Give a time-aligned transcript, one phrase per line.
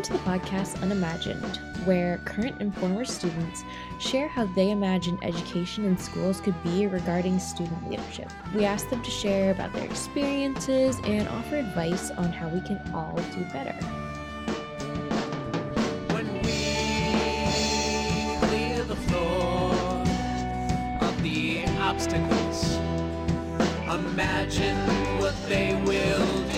[0.00, 3.64] Welcome to the podcast Unimagined, where current and former students
[3.98, 8.30] share how they imagine education in schools could be regarding student leadership.
[8.54, 12.80] We ask them to share about their experiences and offer advice on how we can
[12.94, 13.76] all do better.
[21.78, 22.76] Obstacles,
[23.90, 24.78] imagine
[25.18, 26.49] what they will do.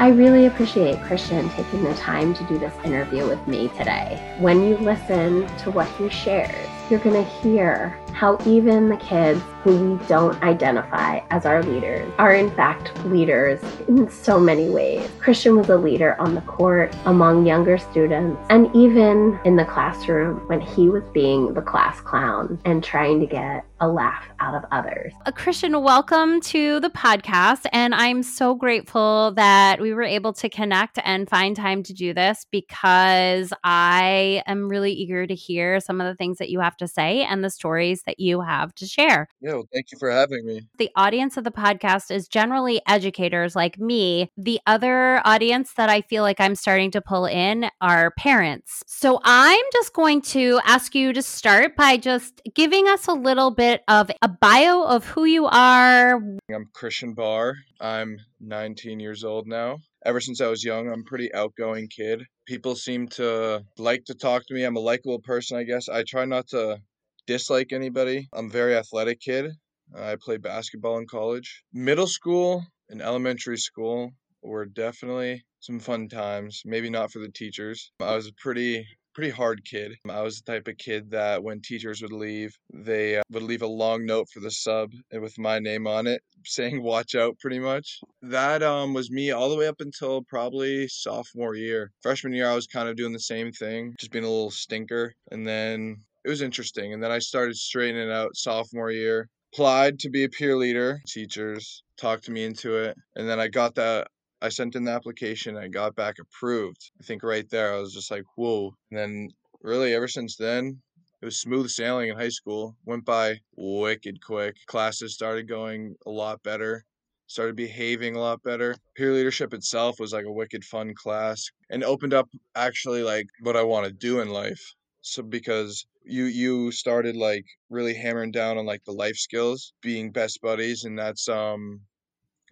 [0.00, 4.34] I really appreciate Christian taking the time to do this interview with me today.
[4.38, 9.42] When you listen to what he shares, you're going to hear how even the kids
[9.62, 15.06] who we don't identify as our leaders are in fact leaders in so many ways.
[15.18, 20.38] Christian was a leader on the court, among younger students, and even in the classroom
[20.48, 24.64] when he was being the class clown and trying to get a laugh out of
[24.70, 25.12] others.
[25.24, 27.66] A Christian, welcome to the podcast.
[27.72, 32.12] And I'm so grateful that we were able to connect and find time to do
[32.12, 36.76] this because I am really eager to hear some of the things that you have
[36.78, 39.28] to say and the stories that you have to share.
[39.40, 40.62] Yeah, well, thank you for having me.
[40.76, 44.30] The audience of the podcast is generally educators like me.
[44.36, 48.84] The other audience that I feel like I'm starting to pull in are parents.
[48.86, 53.50] So I'm just going to ask you to start by just giving us a little
[53.50, 56.14] bit of a bio of who you are.
[56.14, 57.54] I'm Christian Barr.
[57.80, 59.78] I'm 19 years old now.
[60.04, 62.24] Ever since I was young, I'm a pretty outgoing kid.
[62.46, 64.64] People seem to like to talk to me.
[64.64, 65.88] I'm a likable person, I guess.
[65.88, 66.78] I try not to
[67.26, 68.28] dislike anybody.
[68.32, 69.52] I'm a very athletic kid.
[69.96, 71.62] I played basketball in college.
[71.72, 74.10] Middle school and elementary school
[74.42, 76.62] were definitely some fun times.
[76.64, 77.92] Maybe not for the teachers.
[78.00, 78.86] I was a pretty
[79.20, 79.98] pretty hard kid.
[80.08, 83.60] I was the type of kid that when teachers would leave, they uh, would leave
[83.60, 87.58] a long note for the sub with my name on it saying watch out pretty
[87.58, 88.00] much.
[88.22, 91.92] That um was me all the way up until probably sophomore year.
[92.00, 95.12] Freshman year I was kind of doing the same thing, just being a little stinker
[95.30, 99.28] and then it was interesting and then I started straightening out sophomore year.
[99.52, 101.02] Applied to be a peer leader.
[101.06, 104.06] Teachers talked me into it and then I got that
[104.42, 106.90] I sent in the application and I got back approved.
[106.98, 108.74] I think right there I was just like, whoa.
[108.90, 109.28] And then
[109.62, 110.80] really ever since then,
[111.20, 112.76] it was smooth sailing in high school.
[112.86, 114.56] Went by wicked quick.
[114.66, 116.84] Classes started going a lot better.
[117.26, 118.74] Started behaving a lot better.
[118.96, 123.56] Peer leadership itself was like a wicked fun class and opened up actually like what
[123.56, 124.74] I want to do in life.
[125.02, 130.10] So because you you started like really hammering down on like the life skills, being
[130.10, 131.80] best buddies, and that's um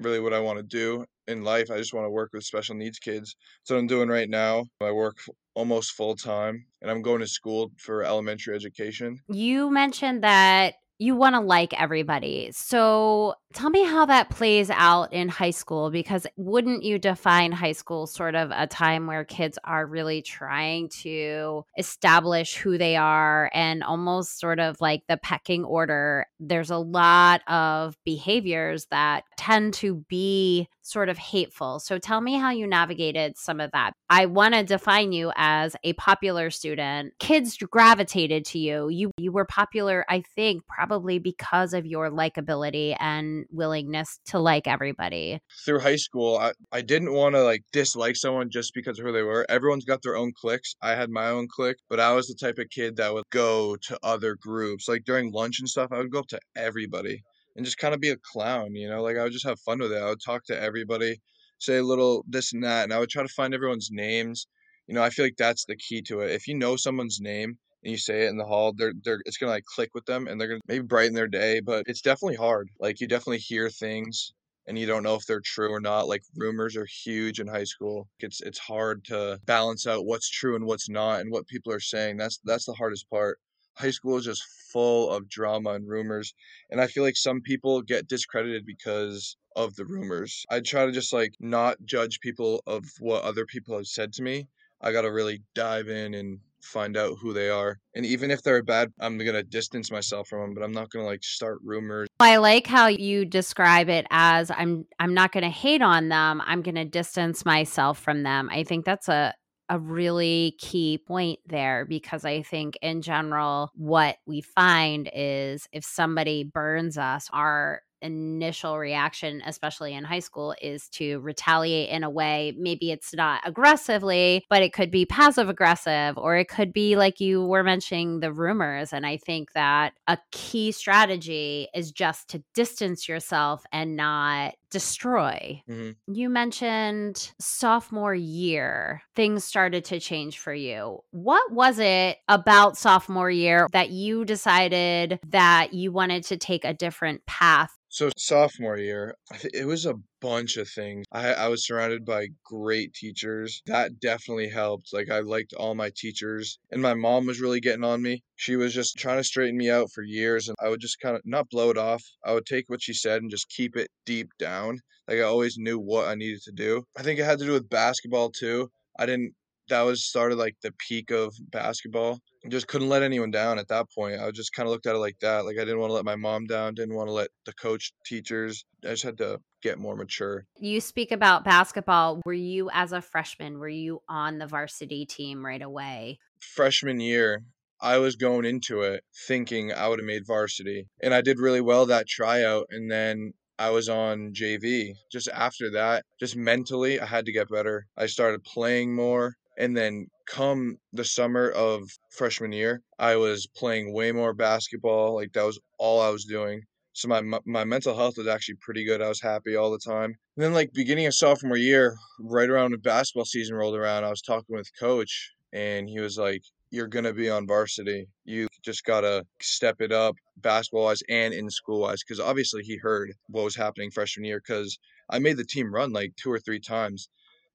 [0.00, 1.71] really what I want to do in life.
[1.71, 3.37] I just want to work with special needs kids.
[3.61, 4.65] That's what I'm doing right now.
[4.81, 5.16] I work
[5.55, 9.21] almost full time and I'm going to school for elementary education.
[9.28, 12.50] You mentioned that you want to like everybody.
[12.53, 17.72] So tell me how that plays out in high school because wouldn't you define high
[17.72, 23.49] school sort of a time where kids are really trying to establish who they are
[23.55, 26.27] and almost sort of like the pecking order?
[26.41, 31.81] There's a lot of behaviors that tend to be sort of hateful.
[31.81, 33.93] So tell me how you navigated some of that.
[34.10, 37.15] I want to define you as a popular student.
[37.19, 38.88] Kids gravitated to you.
[38.88, 44.66] You you were popular, I think, probably because of your likability and willingness to like
[44.66, 45.41] everybody.
[45.65, 49.12] Through high school, I, I didn't want to like dislike someone just because of who
[49.12, 49.47] they were.
[49.48, 50.75] Everyone's got their own cliques.
[50.82, 53.77] I had my own clique, but I was the type of kid that would go
[53.77, 54.89] to other groups.
[54.89, 57.22] Like during lunch and stuff, I would go up to everybody
[57.59, 59.03] and just kind of be a clown, you know?
[59.03, 60.03] Like I would just have fun with it.
[60.03, 61.21] I would talk to everybody,
[61.59, 64.47] say a little this and that, and I would try to find everyone's names.
[64.87, 66.31] You know, I feel like that's the key to it.
[66.31, 69.37] If you know someone's name and you say it in the hall, they're they're it's
[69.39, 72.37] gonna like click with them and they're gonna maybe brighten their day, but it's definitely
[72.37, 72.71] hard.
[72.81, 74.33] Like you definitely hear things
[74.69, 76.09] and you don't know if they're true or not.
[76.09, 78.09] Like rumors are huge in high school.
[78.21, 81.81] It's it's hard to balance out what's true and what's not and what people are
[81.81, 82.19] saying.
[82.19, 83.39] That's that's the hardest part
[83.78, 86.34] high school is just full of drama and rumors
[86.71, 90.92] and i feel like some people get discredited because of the rumors i try to
[90.92, 94.47] just like not judge people of what other people have said to me
[94.83, 98.63] i gotta really dive in and find out who they are and even if they're
[98.63, 102.39] bad i'm gonna distance myself from them but i'm not gonna like start rumors I
[102.39, 106.42] like how you describe it as I'm I'm not going to hate on them.
[106.45, 108.48] I'm going to distance myself from them.
[108.51, 109.34] I think that's a
[109.68, 115.84] a really key point there because I think in general what we find is if
[115.84, 122.10] somebody burns us our initial reaction, especially in high school, is to retaliate in a
[122.10, 122.54] way.
[122.56, 127.20] Maybe it's not aggressively, but it could be passive aggressive, or it could be like
[127.20, 128.92] you were mentioning the rumors.
[128.92, 135.62] And I think that a key strategy is just to distance yourself and not destroy.
[135.68, 135.97] Mhm.
[136.06, 141.00] You mentioned sophomore year, things started to change for you.
[141.10, 146.74] What was it about sophomore year that you decided that you wanted to take a
[146.74, 147.70] different path?
[147.88, 149.15] So sophomore year,
[149.54, 151.04] it was a bunch of things.
[151.12, 153.62] I I was surrounded by great teachers.
[153.66, 154.92] That definitely helped.
[154.92, 158.22] Like I liked all my teachers, and my mom was really getting on me.
[158.36, 161.16] She was just trying to straighten me out for years, and I would just kind
[161.16, 162.03] of not blow it off.
[162.24, 164.80] I would take what she said and just keep it deep down.
[165.09, 166.84] Like I always knew what I needed to do.
[166.97, 168.70] I think it had to do with basketball too.
[168.98, 169.34] I didn't.
[169.68, 172.20] That was started like the peak of basketball.
[172.48, 174.20] Just couldn't let anyone down at that point.
[174.20, 175.44] I just kind of looked at it like that.
[175.44, 177.92] Like I didn't want to let my mom down, didn't want to let the coach,
[178.06, 178.65] teachers.
[178.84, 180.45] I just had to get more mature.
[180.59, 182.21] You speak about basketball.
[182.25, 186.19] Were you, as a freshman, were you on the varsity team right away?
[186.41, 187.43] Freshman year,
[187.81, 191.60] I was going into it thinking I would have made varsity, and I did really
[191.60, 192.66] well that tryout.
[192.71, 194.95] And then I was on JV.
[195.10, 197.87] Just after that, just mentally, I had to get better.
[197.97, 199.34] I started playing more.
[199.57, 201.83] And then come the summer of
[202.16, 205.16] freshman year, I was playing way more basketball.
[205.16, 206.63] Like that was all I was doing.
[206.98, 209.00] So my my mental health was actually pretty good.
[209.00, 210.16] I was happy all the time.
[210.36, 214.10] And then like beginning of sophomore year, right around when basketball season rolled around, I
[214.10, 216.42] was talking with coach and he was like,
[216.72, 218.09] You're gonna be on varsity.
[218.24, 222.03] You just gotta step it up basketball wise and in school wise.
[222.03, 224.77] Cause obviously he heard what was happening freshman year because
[225.09, 227.09] I made the team run like two or three times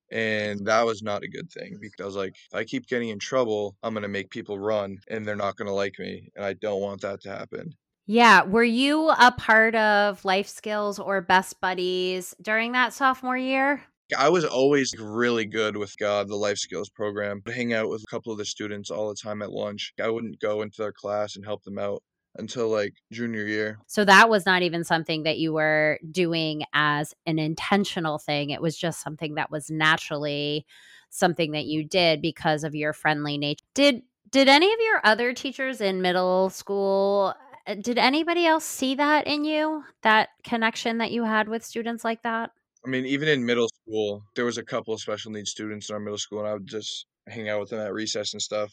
[0.09, 3.19] and that was not a good thing because I was like, I keep getting in
[3.19, 6.81] trouble, I'm gonna make people run, and they're not gonna like me, and I don't
[6.81, 7.73] want that to happen.
[8.05, 8.43] Yeah.
[8.43, 13.83] Were you a part of Life Skills or Best Buddies during that sophomore year?
[14.17, 17.41] I was always really good with God, the life skills program.
[17.47, 19.93] I'd hang out with a couple of the students all the time at lunch.
[20.01, 22.03] I wouldn't go into their class and help them out
[22.35, 23.79] until like junior year.
[23.87, 28.49] So that was not even something that you were doing as an intentional thing.
[28.49, 30.65] It was just something that was naturally
[31.09, 33.63] something that you did because of your friendly nature.
[33.73, 34.01] Did
[34.31, 39.27] did any of your other teachers in middle school uh, did anybody else see that
[39.27, 39.83] in you?
[40.01, 42.51] That connection that you had with students like that?
[42.85, 45.93] I mean, even in middle school, there was a couple of special needs students in
[45.93, 48.71] our middle school, and I would just hang out with them at recess and stuff.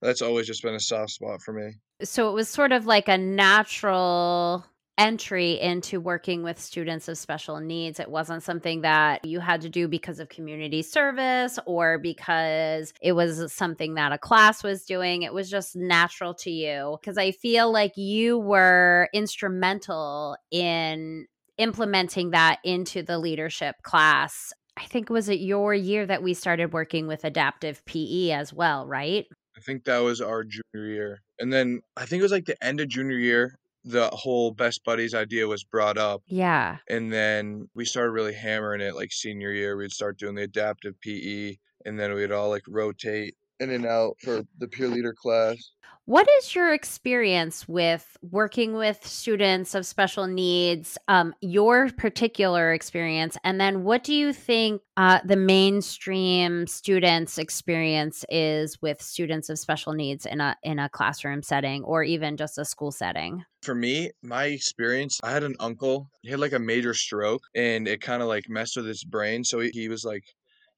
[0.00, 1.74] That's always just been a soft spot for me.
[2.02, 4.66] So it was sort of like a natural
[5.02, 7.98] entry into working with students of special needs.
[7.98, 13.10] It wasn't something that you had to do because of community service or because it
[13.10, 15.22] was something that a class was doing.
[15.22, 21.26] It was just natural to you because I feel like you were instrumental in
[21.58, 24.52] implementing that into the leadership class.
[24.76, 28.86] I think was it your year that we started working with adaptive PE as well,
[28.86, 29.26] right?
[29.56, 31.22] I think that was our junior year.
[31.40, 34.84] And then I think it was like the end of junior year, the whole best
[34.84, 36.22] buddies idea was brought up.
[36.26, 36.76] Yeah.
[36.88, 39.76] And then we started really hammering it like senior year.
[39.76, 44.16] We'd start doing the adaptive PE and then we'd all like rotate in and out
[44.22, 45.72] for the peer leader class.
[46.04, 50.98] What is your experience with working with students of special needs?
[51.06, 58.24] Um, your particular experience, and then what do you think uh, the mainstream students' experience
[58.28, 62.58] is with students of special needs in a in a classroom setting or even just
[62.58, 63.44] a school setting?
[63.62, 66.10] For me, my experience, I had an uncle.
[66.22, 69.44] He had like a major stroke and it kind of like messed with his brain.
[69.44, 70.24] So he, he was like,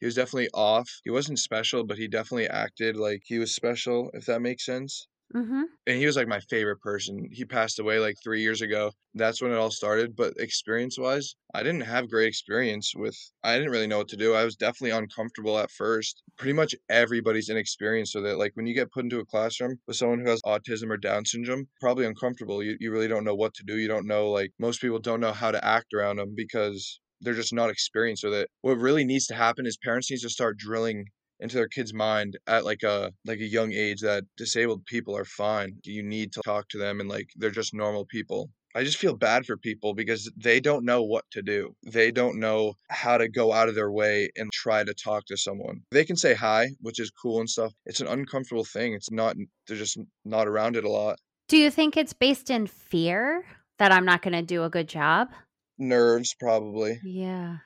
[0.00, 0.88] he was definitely off.
[1.04, 5.06] He wasn't special, but he definitely acted like he was special, if that makes sense.
[5.34, 5.62] Mm-hmm.
[5.88, 7.28] and he was like my favorite person.
[7.32, 8.92] He passed away like three years ago.
[9.14, 10.14] That's when it all started.
[10.14, 14.16] But experience wise, I didn't have great experience with, I didn't really know what to
[14.16, 14.34] do.
[14.34, 16.22] I was definitely uncomfortable at first.
[16.38, 18.36] Pretty much everybody's inexperienced with it.
[18.36, 21.24] Like when you get put into a classroom with someone who has autism or Down
[21.24, 22.62] syndrome, probably uncomfortable.
[22.62, 23.76] You, you really don't know what to do.
[23.76, 27.34] You don't know, like, most people don't know how to act around them because they're
[27.34, 28.50] just not experienced with it.
[28.60, 31.06] What really needs to happen is parents need to start drilling
[31.40, 35.24] into their kid's mind at like a like a young age that disabled people are
[35.24, 35.76] fine.
[35.84, 38.50] You need to talk to them and like they're just normal people.
[38.76, 41.76] I just feel bad for people because they don't know what to do.
[41.86, 45.36] They don't know how to go out of their way and try to talk to
[45.36, 45.82] someone.
[45.92, 47.72] They can say hi, which is cool and stuff.
[47.86, 48.92] It's an uncomfortable thing.
[48.94, 49.36] It's not
[49.68, 51.18] they're just not around it a lot.
[51.46, 53.44] Do you think it's based in fear
[53.78, 55.28] that I'm not going to do a good job?
[55.78, 57.00] Nerves probably.
[57.04, 57.58] Yeah.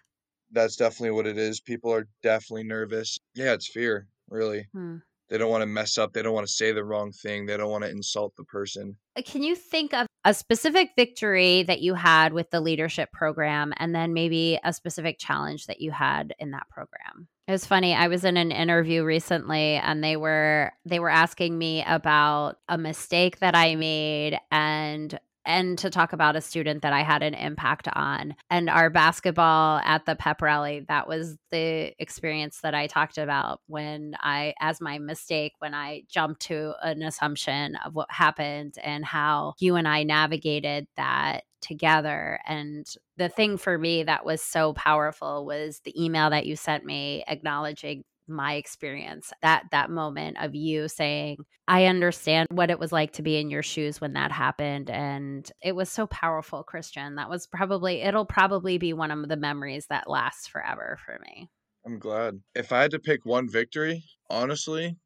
[0.50, 1.61] That's definitely what it is.
[1.61, 3.19] People are definitely nervous.
[3.35, 4.67] Yeah, it's fear, really.
[4.73, 4.97] Hmm.
[5.29, 6.15] They don't want to mess up.
[6.15, 7.45] They don't want to say the wrong thing.
[7.45, 8.97] They don't want to insult the person.
[9.15, 13.73] Uh, Can you think of a specific victory that you had with the leadership program,
[13.79, 17.29] and then maybe a specific challenge that you had in that program.
[17.47, 17.95] It was funny.
[17.95, 22.77] I was in an interview recently and they were they were asking me about a
[22.77, 27.33] mistake that I made and and to talk about a student that I had an
[27.33, 28.37] impact on.
[28.50, 33.62] And our basketball at the pep rally, that was the experience that I talked about
[33.67, 39.05] when I, as my mistake, when I jumped to an assumption of what happened and
[39.05, 42.40] how you and I navigated that together.
[42.47, 42.87] And
[43.17, 47.25] the thing for me that was so powerful was the email that you sent me
[47.26, 53.13] acknowledging my experience that that moment of you saying i understand what it was like
[53.13, 57.17] to be in your shoes when that happened and it was so powerful christian.
[57.17, 61.49] That was probably it'll probably be one of the memories that lasts forever for me.
[61.87, 62.41] I'm glad.
[62.55, 64.97] If i had to pick one victory honestly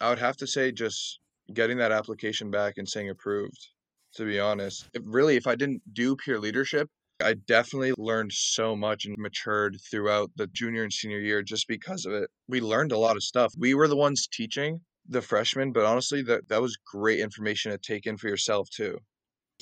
[0.00, 1.20] i would have to say just
[1.52, 3.68] getting that application back and saying approved
[4.14, 4.88] to be honest.
[4.94, 6.88] If really if i didn't do peer leadership
[7.22, 12.06] I definitely learned so much and matured throughout the junior and senior year just because
[12.06, 12.30] of it.
[12.48, 13.52] We learned a lot of stuff.
[13.56, 17.78] We were the ones teaching the freshmen, but honestly, that, that was great information to
[17.78, 18.98] take in for yourself too.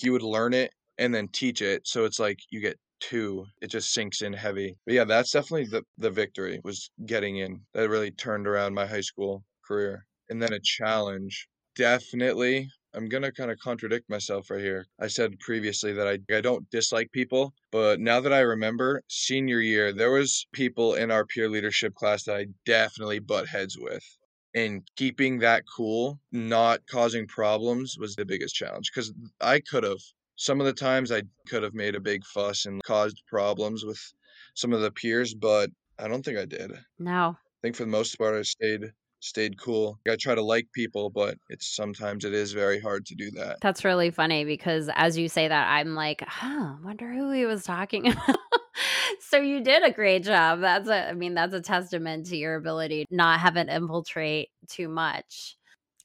[0.01, 1.87] You would learn it and then teach it.
[1.87, 4.77] So it's like you get two, it just sinks in heavy.
[4.85, 7.61] But yeah, that's definitely the, the victory was getting in.
[7.75, 10.05] That really turned around my high school career.
[10.29, 11.49] And then a challenge.
[11.75, 12.69] Definitely
[12.99, 14.85] I'm gonna kind of contradict myself right here.
[14.99, 19.61] I said previously that I I don't dislike people, but now that I remember, senior
[19.61, 24.03] year there was people in our peer leadership class that I definitely butt heads with.
[24.53, 30.03] And keeping that cool, not causing problems was the biggest challenge because I could have
[30.35, 34.01] some of the times I could have made a big fuss and caused problems with
[34.55, 36.73] some of the peers, but I don't think I did.
[36.99, 37.37] No.
[37.39, 39.99] I think for the most part I stayed stayed cool.
[40.09, 43.59] I try to like people, but it's sometimes it is very hard to do that.
[43.61, 47.65] That's really funny because as you say that, I'm like, huh, wonder who he was
[47.65, 48.39] talking about.
[49.21, 50.61] so you did a great job.
[50.61, 54.89] That's a I mean, that's a testament to your ability not have it infiltrate too
[54.89, 55.58] much.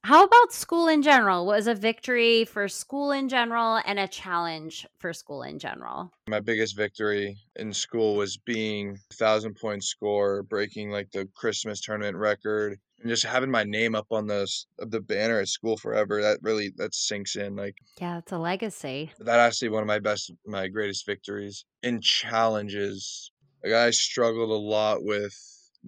[0.06, 1.46] How about school in general?
[1.46, 6.12] What was a victory for school in general and a challenge for school in general?
[6.28, 11.80] My biggest victory in school was being a thousand point score, breaking like the Christmas
[11.80, 14.46] tournament record, and just having my name up on the
[14.78, 16.22] the banner at school forever.
[16.22, 17.56] That really that sinks in.
[17.56, 19.14] Like yeah, it's a legacy.
[19.20, 23.32] That actually one of my best, my greatest victories in challenges.
[23.64, 25.34] Like I struggled a lot with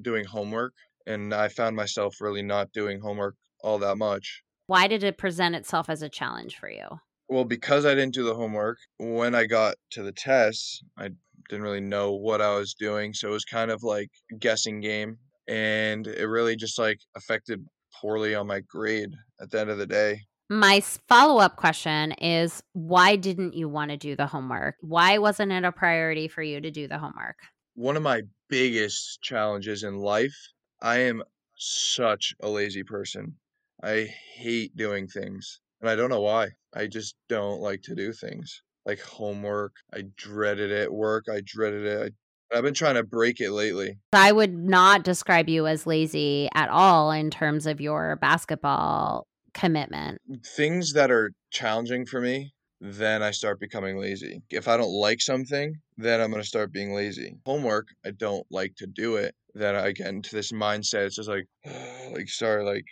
[0.01, 0.74] doing homework,
[1.05, 4.43] and I found myself really not doing homework all that much.
[4.67, 6.86] Why did it present itself as a challenge for you?
[7.27, 11.10] Well, because I didn't do the homework, when I got to the tests, I
[11.50, 13.13] didn't really know what I was doing.
[13.13, 15.17] So it was kind of like a guessing game.
[15.48, 17.65] And it really just like affected
[18.00, 20.22] poorly on my grade at the end of the day.
[20.50, 24.75] My follow up question is why didn't you want to do the homework?
[24.81, 27.38] Why wasn't it a priority for you to do the homework?
[27.74, 30.36] One of my biggest challenges in life,
[30.81, 31.24] I am
[31.57, 33.38] such a lazy person.
[33.84, 35.60] I hate doing things.
[35.82, 36.50] And I don't know why.
[36.74, 38.62] I just don't like to do things.
[38.86, 40.94] Like homework, I dreaded it.
[40.94, 42.13] Work, I dreaded it.
[42.53, 43.98] I, I've been trying to break it lately.
[44.13, 50.22] I would not describe you as lazy at all in terms of your basketball commitment.
[50.29, 54.44] Mm, things that are challenging for me, then I start becoming lazy.
[54.51, 57.38] If I don't like something, then I'm going to start being lazy.
[57.46, 59.34] Homework, I don't like to do it.
[59.55, 61.08] Then I get into this mindset.
[61.08, 61.46] It's just like,
[62.12, 62.86] like, sorry, like,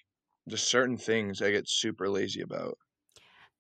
[0.48, 2.78] just certain things I get super lazy about.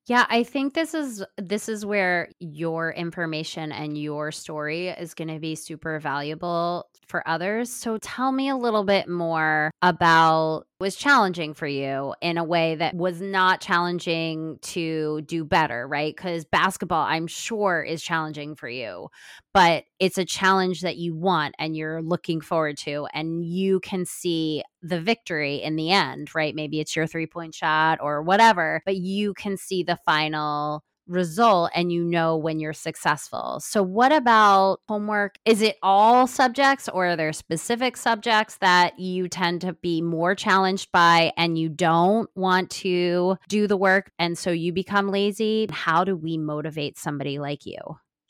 [0.06, 5.30] Yeah, I think this is this is where your information and your story is going
[5.30, 7.72] to be super valuable for others.
[7.72, 12.76] So tell me a little bit more about was challenging for you in a way
[12.76, 16.16] that was not challenging to do better, right?
[16.16, 19.08] Cuz basketball I'm sure is challenging for you,
[19.54, 24.06] but it's a challenge that you want and you're looking forward to and you can
[24.06, 26.54] see the victory in the end, right?
[26.54, 31.92] Maybe it's your three-point shot or whatever, but you can see the final result and
[31.92, 33.60] you know when you're successful.
[33.62, 35.36] So, what about homework?
[35.46, 40.36] Is it all subjects or are there specific subjects that you tend to be more
[40.36, 45.68] challenged by and you don't want to do the work and so you become lazy?
[45.72, 47.78] How do we motivate somebody like you?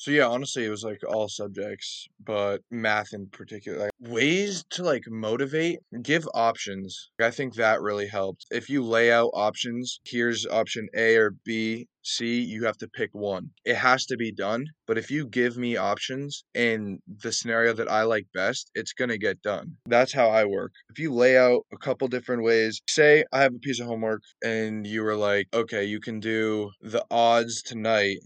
[0.04, 3.80] So yeah, honestly, it was like all subjects, but math in particular.
[3.80, 7.10] Like ways to like motivate, give options.
[7.22, 8.46] I think that really helped.
[8.52, 13.12] If you lay out options, here's option A or B, C, you have to pick
[13.14, 13.52] one.
[13.64, 14.66] It has to be done.
[14.88, 19.10] But if you give me options in the scenario that I like best, it's going
[19.10, 19.78] to get done.
[19.86, 20.74] That's how I work.
[20.90, 24.22] If you lay out a couple different ways, say I have a piece of homework
[24.44, 28.18] and you were like, okay, you can do the odds tonight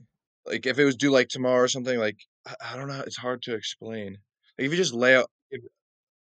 [0.47, 2.17] like if it was due like tomorrow or something like
[2.61, 4.17] i, don't know it's hard to explain
[4.57, 5.29] like if you just lay out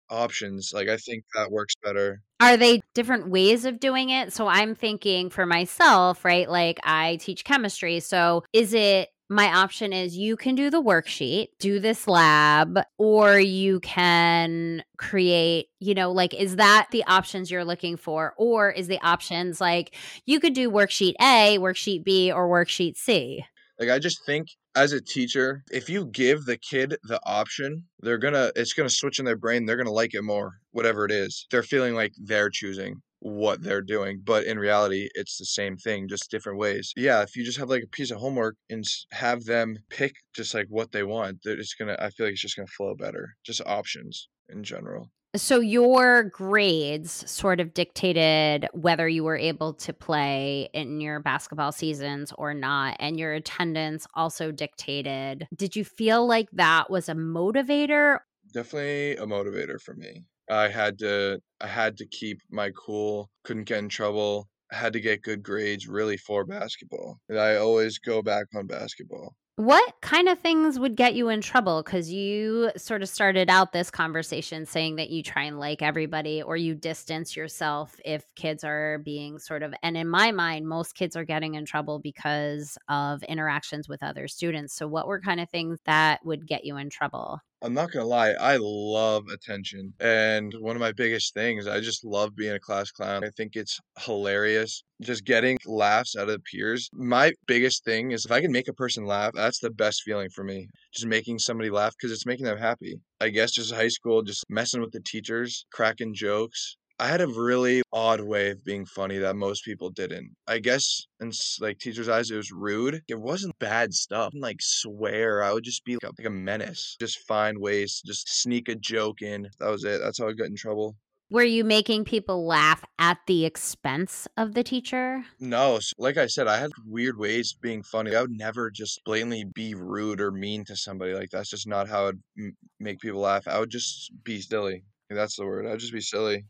[0.09, 4.33] options like i think that works better Are they different ways of doing it?
[4.33, 6.49] So I'm thinking for myself, right?
[6.49, 7.99] Like I teach chemistry.
[8.01, 13.41] So is it my option is you can do the worksheet, do this lab, or
[13.41, 18.35] you can create, you know, like, is that the options you're looking for?
[18.37, 19.97] Or is the options like
[20.27, 23.45] you could do worksheet A, worksheet B, or worksheet C?
[23.78, 28.18] Like i just think as a teacher if you give the kid the option they're
[28.18, 31.47] gonna it's gonna switch in their brain they're gonna like it more whatever it is.
[31.50, 36.06] They're feeling like they're choosing what they're doing but in reality it's the same thing
[36.06, 36.92] just different ways.
[36.97, 40.52] Yeah if you just have like a piece of homework and have them pick just
[40.54, 43.30] like what they want they're just gonna i feel like it's just gonna flow better.
[43.45, 49.93] Just options in general So your grades sort of dictated whether you were able to
[49.93, 55.47] play in your basketball seasons or not, and your attendance also dictated.
[55.55, 58.19] Did you feel like that was a motivator?
[58.52, 63.64] definitely a motivator for me i had to i had to keep my cool couldn't
[63.64, 67.99] get in trouble I had to get good grades really for basketball and i always
[67.99, 71.83] go back on basketball What kind of things would get you in trouble?
[71.83, 76.43] Because you sort of started out this conversation saying that you try and like everybody
[76.43, 80.95] or you distance yourself if kids are being sort of, and in my mind, most
[80.95, 84.75] kids are getting in trouble because of interactions with other students.
[84.75, 87.41] So, what were kind of things that would get you in trouble?
[87.63, 89.95] I'm not gonna lie, I love attention.
[89.99, 93.25] And one of my biggest things, I just love being a class clown.
[93.25, 94.85] I think it's hilarious.
[95.01, 96.89] Just getting laughs out of peers.
[96.93, 100.29] My biggest thing is if I can make a person laugh, that's the best feeling
[100.31, 100.69] for me.
[100.93, 103.00] Just making somebody laugh because it's making them happy.
[103.21, 106.76] I guess just high school, just messing with the teachers, cracking jokes.
[106.99, 110.37] I had a really odd way of being funny that most people didn't.
[110.47, 111.30] I guess in
[111.61, 113.02] like teachers' eyes, it was rude.
[113.09, 114.32] It wasn't bad stuff.
[114.35, 115.43] Like swear.
[115.43, 116.97] I would just be like a, like a menace.
[117.00, 119.49] Just find ways to just sneak a joke in.
[119.59, 120.00] That was it.
[120.00, 120.97] That's how I got in trouble.
[121.30, 125.25] Were you making people laugh at the expense of the teacher?
[125.39, 128.15] No, s like I said, I had weird ways of being funny.
[128.15, 131.13] I would never just blatantly be rude or mean to somebody.
[131.15, 133.47] Like that's just not how I'd m- make people laugh.
[133.49, 134.85] I would just be silly.
[135.11, 135.67] That's the word.
[135.67, 136.47] I'd just be silly.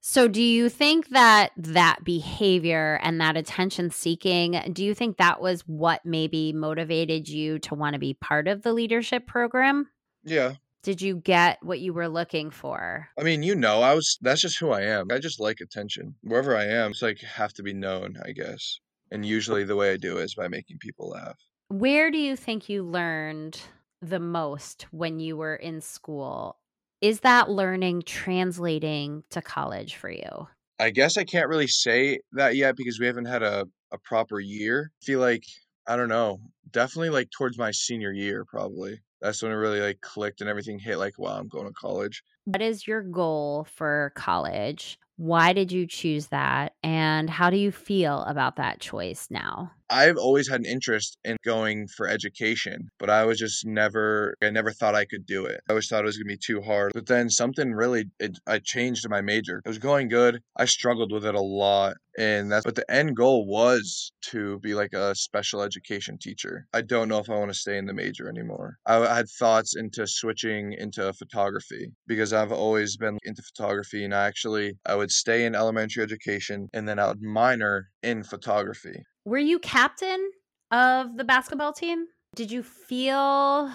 [0.00, 5.40] So, do you think that that behavior and that attention seeking, do you think that
[5.40, 9.88] was what maybe motivated you to want to be part of the leadership program?
[10.24, 10.54] Yeah.
[10.82, 13.08] Did you get what you were looking for?
[13.18, 15.08] I mean, you know, I was that's just who I am.
[15.10, 16.14] I just like attention.
[16.22, 18.78] Wherever I am, it's like have to be known, I guess.
[19.10, 21.38] And usually the way I do is by making people laugh.
[21.68, 23.60] Where do you think you learned
[24.00, 26.58] the most when you were in school?
[27.06, 30.48] Is that learning translating to college for you?
[30.80, 34.40] I guess I can't really say that yet because we haven't had a, a proper
[34.40, 34.90] year.
[35.00, 35.44] I feel like
[35.86, 36.40] I don't know.
[36.72, 38.98] Definitely like towards my senior year, probably.
[39.20, 42.24] That's when it really like clicked and everything hit like, wow, I'm going to college.
[42.44, 44.98] What is your goal for college?
[45.16, 46.74] Why did you choose that?
[46.82, 49.70] And how do you feel about that choice now?
[49.88, 54.50] I've always had an interest in going for education, but I was just never, I
[54.50, 55.60] never thought I could do it.
[55.68, 56.92] I always thought it was going to be too hard.
[56.92, 59.62] But then something really, it, I changed my major.
[59.64, 60.40] It was going good.
[60.56, 61.94] I struggled with it a lot.
[62.18, 66.66] And that's, but the end goal was to be like a special education teacher.
[66.72, 68.78] I don't know if I want to stay in the major anymore.
[68.86, 74.14] I, I had thoughts into switching into photography because I've always been into photography and
[74.14, 79.04] I actually, I would stay in elementary education and then I would minor in photography.
[79.26, 80.30] Were you captain
[80.70, 82.06] of the basketball team?
[82.36, 83.72] Did you feel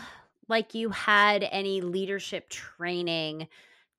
[0.47, 3.49] like you had any leadership training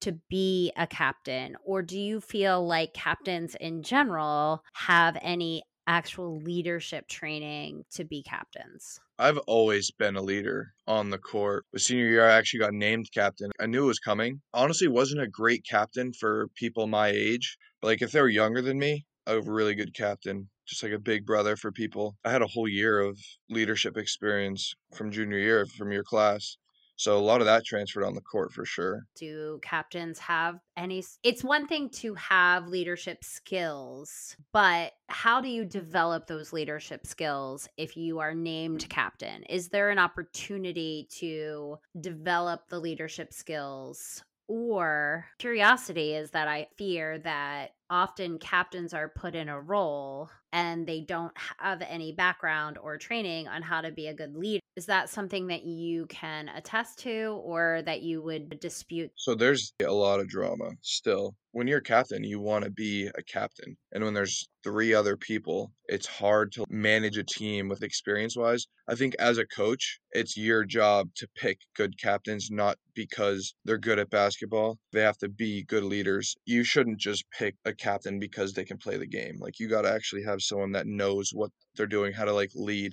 [0.01, 1.57] to be a captain?
[1.63, 8.23] Or do you feel like captains in general have any actual leadership training to be
[8.23, 8.99] captains?
[9.19, 11.67] I've always been a leader on the court.
[11.75, 13.51] The senior year, I actually got named captain.
[13.61, 14.41] I knew it was coming.
[14.55, 18.63] Honestly, wasn't a great captain for people my age, but like if they were younger
[18.63, 20.49] than me, a really good captain.
[20.67, 22.17] Just like a big brother for people.
[22.25, 23.19] I had a whole year of
[23.51, 26.57] leadership experience from junior year from your class.
[26.97, 29.03] So a lot of that transferred on the court for sure.
[29.17, 31.03] Do captains have any?
[31.25, 37.69] It's one thing to have leadership skills, but how do you develop those leadership skills
[37.77, 39.43] if you are named captain?
[39.45, 47.19] Is there an opportunity to develop the leadership skills or curiosity is that I fear
[47.21, 52.99] that often captains are put in a role and they don't have any background or
[52.99, 54.61] training on how to be a good leader.
[54.75, 59.11] Is that something that you can attest to or that you would dispute?
[59.17, 61.35] So there's a lot of drama still.
[61.51, 63.77] When you're a captain, you want to be a captain.
[63.93, 68.67] And when there's three other people, it's hard to manage a team with experience wise.
[68.89, 73.77] I think as a coach, it's your job to pick good captains, not because they're
[73.77, 74.79] good at basketball.
[74.93, 76.35] They have to be good leaders.
[76.47, 79.37] You shouldn't just pick a captain because they can play the game.
[79.39, 82.51] Like you got to actually have someone that knows what they're doing, how to like
[82.55, 82.93] lead.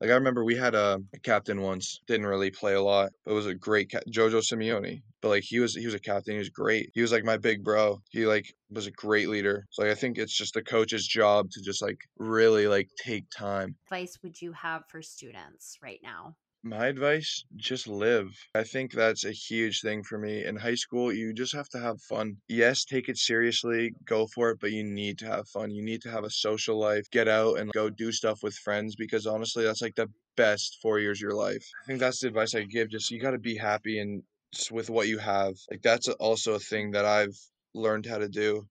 [0.00, 3.34] Like I remember we had a, a captain once, didn't really play a lot, but
[3.34, 5.00] was a great ca- Jojo Simeone.
[5.22, 6.90] But like he was he was a captain, he was great.
[6.92, 7.98] He was like my big bro.
[8.10, 9.64] He like was a great leader.
[9.70, 13.24] So like, I think it's just the coach's job to just like really like take
[13.36, 13.76] time.
[13.86, 16.36] Advice would you have for students right now?
[16.68, 18.26] My advice, just live.
[18.52, 20.44] I think that's a huge thing for me.
[20.44, 22.38] In high school, you just have to have fun.
[22.48, 25.70] Yes, take it seriously, go for it, but you need to have fun.
[25.70, 28.96] You need to have a social life, get out and go do stuff with friends
[28.96, 31.64] because honestly, that's like the best four years of your life.
[31.84, 32.90] I think that's the advice I give.
[32.90, 34.24] Just you got to be happy and
[34.72, 35.54] with what you have.
[35.70, 37.38] Like that's also a thing that I've
[37.74, 38.66] learned how to do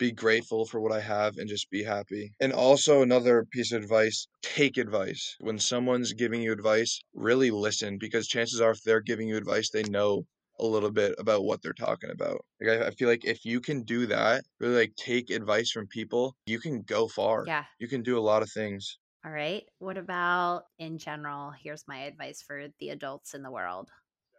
[0.00, 2.32] be grateful for what I have and just be happy.
[2.40, 5.36] And also, another piece of advice take advice.
[5.40, 9.70] When someone's giving you advice, really listen because chances are, if they're giving you advice,
[9.70, 10.24] they know
[10.58, 12.44] a little bit about what they're talking about.
[12.60, 15.86] Like I, I feel like if you can do that, really like take advice from
[15.86, 17.44] people, you can go far.
[17.46, 17.64] Yeah.
[17.78, 18.98] You can do a lot of things.
[19.24, 19.64] All right.
[19.78, 21.50] What about in general?
[21.50, 23.90] Here's my advice for the adults in the world.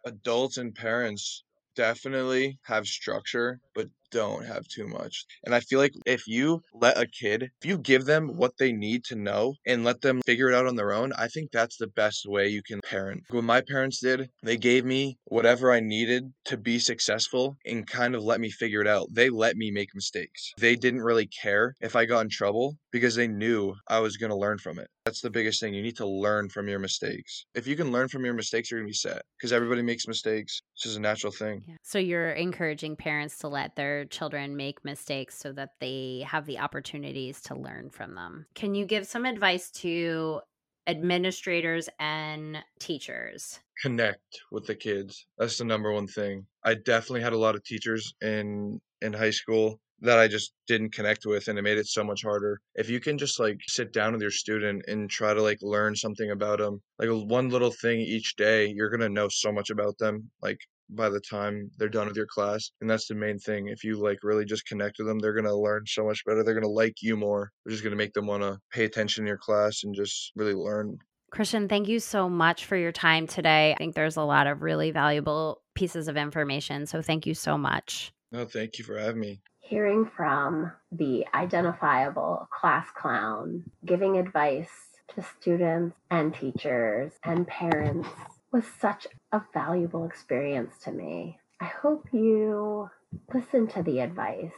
[0.06, 1.44] Adults and parents
[1.76, 5.26] definitely have structure, but don't have too much.
[5.46, 8.72] And I feel like if you let a kid, if you give them what they
[8.72, 11.78] need to know and let them figure it out on their own, I think that's
[11.78, 13.24] the best way you can parent.
[13.30, 18.16] What my parents did, they gave me whatever I needed to be successful and kind
[18.16, 19.08] of let me figure it out.
[19.12, 20.52] They let me make mistakes.
[20.58, 24.30] They didn't really care if I got in trouble because they knew I was going
[24.30, 24.88] to learn from it.
[25.06, 25.74] That's the biggest thing.
[25.74, 27.46] You need to learn from your mistakes.
[27.56, 30.08] If you can learn from your mistakes, you're going to be set because everybody makes
[30.08, 30.62] mistakes.
[30.76, 31.64] It's just a natural thing.
[31.68, 31.76] Yeah.
[31.84, 36.60] So you're encouraging parents to let their children make mistakes so that they have the
[36.60, 38.46] opportunities to learn from them.
[38.56, 40.42] Can you give some advice to
[40.88, 43.60] administrators and teachers?
[43.82, 45.26] connect with the kids.
[45.38, 46.46] That's the number one thing.
[46.64, 50.94] I definitely had a lot of teachers in in high school that I just didn't
[50.94, 52.60] connect with and it made it so much harder.
[52.76, 55.96] If you can just like sit down with your student and try to like learn
[55.96, 59.70] something about them, like one little thing each day, you're going to know so much
[59.70, 60.60] about them like
[60.90, 62.72] by the time they're done with your class.
[62.82, 63.68] And that's the main thing.
[63.68, 66.44] If you like really just connect with them, they're going to learn so much better.
[66.44, 67.52] They're going to like you more.
[67.66, 70.32] They're just going to make them want to pay attention in your class and just
[70.36, 70.98] really learn
[71.32, 73.72] Christian, thank you so much for your time today.
[73.74, 76.86] I think there's a lot of really valuable pieces of information.
[76.86, 78.12] So thank you so much.
[78.34, 79.40] No, thank you for having me.
[79.72, 88.10] Hearing from the identifiable class clown, giving advice to students and teachers and parents
[88.52, 91.40] was such a valuable experience to me.
[91.62, 92.90] I hope you
[93.34, 94.52] listen to the advice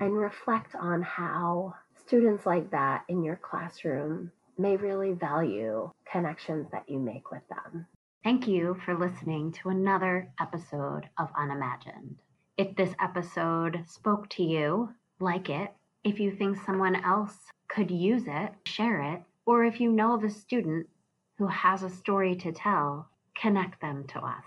[0.00, 1.74] and reflect on how
[2.04, 7.86] students like that in your classroom may really value connections that you make with them.
[8.24, 12.16] Thank you for listening to another episode of Unimagined.
[12.58, 15.74] If this episode spoke to you, like it.
[16.04, 17.36] If you think someone else
[17.68, 19.22] could use it, share it.
[19.44, 20.88] Or if you know of a student
[21.36, 24.44] who has a story to tell, connect them to us.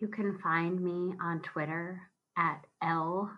[0.00, 3.30] You can find me on Twitter at lconnell20.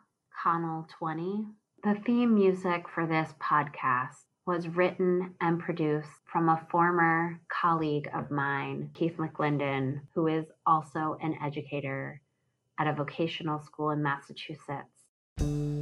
[1.84, 8.32] The theme music for this podcast was written and produced from a former colleague of
[8.32, 12.20] mine, Keith McClendon, who is also an educator
[12.82, 15.81] at a vocational school in Massachusetts.